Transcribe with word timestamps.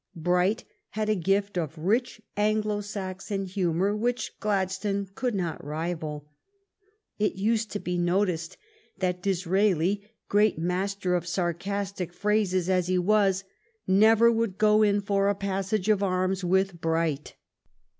Bright 0.15 0.63
had 0.89 1.09
a 1.09 1.15
gift 1.15 1.59
of 1.59 1.77
rich 1.77 2.23
Anglo 2.35 2.81
Saxon 2.81 3.45
humor 3.45 3.95
which 3.95 4.31
Gladstone 4.39 5.07
could 5.13 5.35
not 5.35 5.63
rival. 5.63 6.27
It 7.19 7.35
used 7.35 7.69
to 7.73 7.79
be 7.79 7.99
noticed 7.99 8.57
that 8.97 9.21
Disraeli, 9.21 10.09
great 10.27 10.57
master 10.57 11.13
of 11.13 11.27
sarcastic 11.27 12.13
phrases 12.13 12.67
as 12.67 12.87
he 12.87 12.97
was, 12.97 13.43
never 13.85 14.31
would 14.31 14.57
go 14.57 14.81
in 14.81 15.01
for 15.01 15.27
a 15.29 15.35
passage 15.35 15.87
of 15.87 16.01
arms 16.01 16.43
with 16.43 16.81
Bright. 16.81 17.35